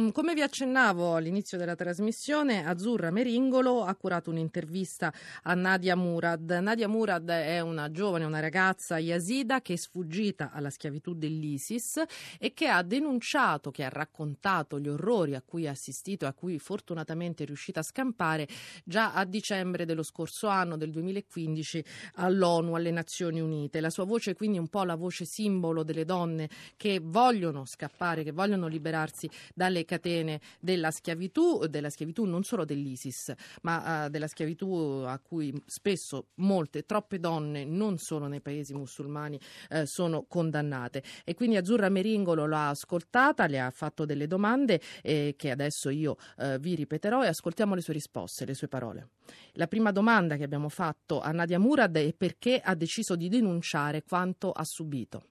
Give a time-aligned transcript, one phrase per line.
[0.00, 6.48] Mm, come vi accennavo all'inizio della trasmissione, Azzurra Meringolo ha curato un'intervista a Nadia Murad.
[6.62, 12.02] Nadia Murad è una giovane, una ragazza yazida che è sfuggita alla schiavitù dell'ISIS
[12.38, 16.34] e che ha denunciato, che ha raccontato gli orrori a cui ha assistito e a
[16.34, 18.46] cui fortunatamente è riuscita a scampare
[18.84, 23.80] già a dicembre dello scorso anno, del 2015, all'ONU, alle Nazioni Unite.
[23.80, 28.22] La sua voce è quindi un po' la voce simbolo delle donne che vogliono scappare,
[28.22, 34.08] che vogliono liberarsi dalle le catene della schiavitù, della schiavitù non solo dell'ISIS, ma uh,
[34.08, 39.40] della schiavitù a cui spesso molte, troppe donne, non solo nei paesi musulmani,
[39.70, 41.02] uh, sono condannate.
[41.24, 46.16] E quindi Azzurra Meringolo l'ha ascoltata, le ha fatto delle domande eh, che adesso io
[46.36, 49.08] uh, vi ripeterò e ascoltiamo le sue risposte, le sue parole.
[49.54, 54.04] La prima domanda che abbiamo fatto a Nadia Murad è perché ha deciso di denunciare
[54.04, 55.24] quanto ha subito.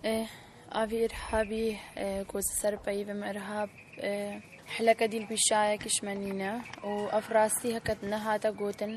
[0.00, 0.45] Eh
[0.82, 1.66] avê Rihebî
[2.30, 3.70] ku serpeyî vê me Rihab
[4.74, 6.52] Hleka dilbişayek işmenîne
[6.90, 7.98] u ev rastî heket
[8.58, 8.92] gotin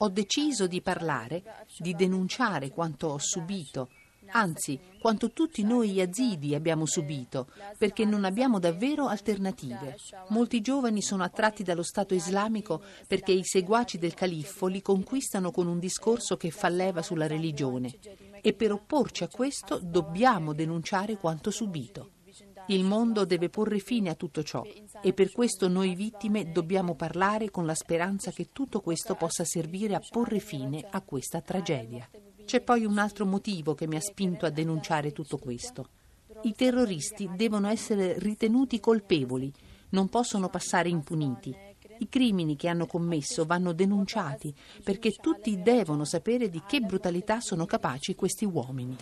[0.00, 1.42] Ho deciso di parlare,
[1.84, 3.88] di denunciare quanto ho subito,
[4.32, 7.46] anzi quanto tutti noi yazidi abbiamo subito,
[7.78, 9.96] perché non abbiamo davvero alternative.
[10.30, 15.68] Molti giovani sono attratti dallo Stato islamico perché i seguaci del califfo li conquistano con
[15.68, 17.96] un discorso che fa leva sulla religione
[18.46, 22.10] e per opporci a questo dobbiamo denunciare quanto subito.
[22.66, 24.62] Il mondo deve porre fine a tutto ciò
[25.00, 29.94] e per questo noi vittime dobbiamo parlare con la speranza che tutto questo possa servire
[29.94, 32.06] a porre fine a questa tragedia.
[32.44, 35.88] C'è poi un altro motivo che mi ha spinto a denunciare tutto questo.
[36.42, 39.50] I terroristi devono essere ritenuti colpevoli,
[39.90, 41.56] non possono passare impuniti
[41.98, 47.64] i crimini che hanno commesso vanno denunciati perché tutti devono sapere di che brutalità sono
[47.66, 48.96] capaci questi uomini.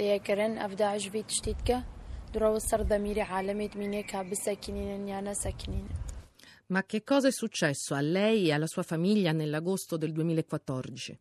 [6.67, 11.19] Ma che cosa è successo a lei e alla sua famiglia nell'agosto del 2014?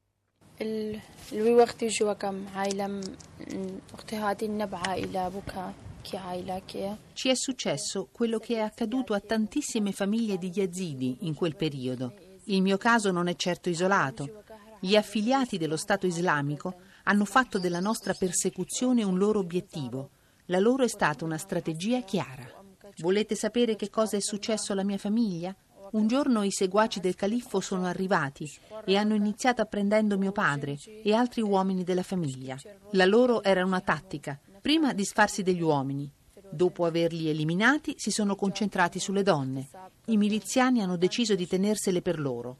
[7.13, 12.13] Ci è successo quello che è accaduto a tantissime famiglie di yazidi in quel periodo.
[12.45, 14.43] Il mio caso non è certo isolato.
[14.79, 20.09] Gli affiliati dello Stato islamico hanno fatto della nostra persecuzione un loro obiettivo.
[20.45, 22.49] La loro è stata una strategia chiara.
[22.97, 25.55] Volete sapere che cosa è successo alla mia famiglia?
[25.91, 28.49] Un giorno i seguaci del califfo sono arrivati
[28.85, 32.57] e hanno iniziato apprendendo mio padre e altri uomini della famiglia.
[32.91, 36.09] La loro era una tattica prima disfarsi degli uomini.
[36.49, 39.69] Dopo averli eliminati, si sono concentrati sulle donne.
[40.05, 42.57] I miliziani hanno deciso di tenersele per loro.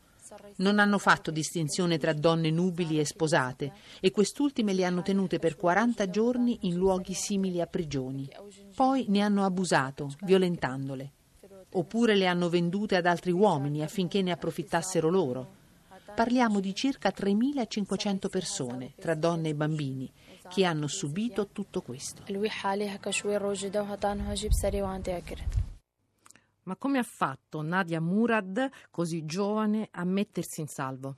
[0.57, 5.57] Non hanno fatto distinzione tra donne nubili e sposate e quest'ultime le hanno tenute per
[5.57, 8.29] 40 giorni in luoghi simili a prigioni.
[8.73, 11.11] Poi ne hanno abusato, violentandole.
[11.73, 15.59] Oppure le hanno vendute ad altri uomini affinché ne approfittassero loro.
[16.16, 20.11] Parliamo di circa 3.500 persone, tra donne e bambini,
[20.51, 22.23] che hanno subito tutto questo.
[26.63, 31.16] Ma come ha fatto Nadia Murad, così giovane, a mettersi in salvo?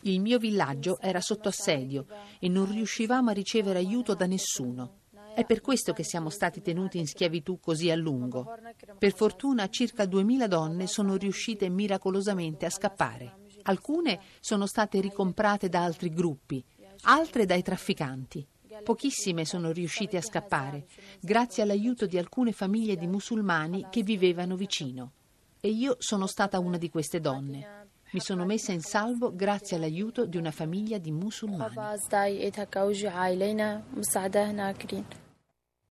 [0.00, 2.06] Il mio villaggio era sotto assedio
[2.38, 4.98] e non riuscivamo a ricevere aiuto da nessuno.
[5.34, 8.54] È per questo che siamo stati tenuti in schiavitù così a lungo.
[8.98, 13.42] Per fortuna circa 2000 donne sono riuscite miracolosamente a scappare.
[13.62, 16.64] Alcune sono state ricomprate da altri gruppi,
[17.02, 18.46] altre dai trafficanti.
[18.82, 20.86] Pochissime sono riuscite a scappare,
[21.20, 25.12] grazie all'aiuto di alcune famiglie di musulmani che vivevano vicino.
[25.60, 27.88] E io sono stata una di queste donne.
[28.10, 31.74] Mi sono messa in salvo grazie all'aiuto di una famiglia di musulmani.